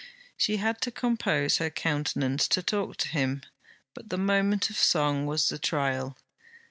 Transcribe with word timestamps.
She 0.35 0.57
had 0.57 0.81
to 0.81 0.89
compose 0.89 1.57
her 1.57 1.69
countenance 1.69 2.47
to 2.47 2.63
talk 2.63 2.97
to 2.97 3.07
him; 3.07 3.43
but 3.93 4.09
the 4.09 4.17
moment 4.17 4.71
of 4.71 4.75
song 4.75 5.27
was 5.27 5.47
the 5.49 5.59
trial. 5.59 6.17